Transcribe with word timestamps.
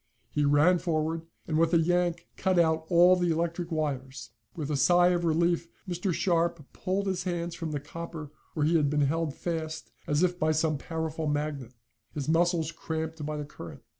He 0.31 0.45
ran 0.45 0.79
forward 0.79 1.27
and 1.45 1.59
with 1.59 1.75
a 1.75 1.79
yank 1.79 2.27
cut 2.35 2.57
out 2.57 2.85
all 2.89 3.15
the 3.15 3.29
electric 3.29 3.71
wires. 3.71 4.31
With 4.55 4.71
a 4.71 4.75
sigh 4.75 5.09
of 5.09 5.23
relief 5.23 5.67
Mr. 5.87 6.11
Sharp 6.11 6.67
pulled 6.73 7.05
his 7.05 7.25
hands 7.25 7.53
from 7.53 7.69
the 7.69 7.79
copper 7.79 8.31
where 8.55 8.65
he 8.65 8.77
had 8.77 8.89
been 8.89 9.01
held 9.01 9.35
fast 9.35 9.91
as 10.07 10.23
if 10.23 10.39
by 10.39 10.53
some 10.53 10.79
powerful 10.79 11.27
magnet, 11.27 11.75
his 12.15 12.27
muscles 12.27 12.71
cramped 12.71 13.23
by 13.23 13.37
the 13.37 13.45
current. 13.45 13.83